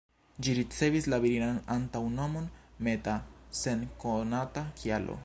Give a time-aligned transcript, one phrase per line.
[0.45, 2.49] Ĝi ricevis la virinan antaŭnomon
[2.87, 3.17] ""Meta""
[3.63, 5.19] sen konata kialo.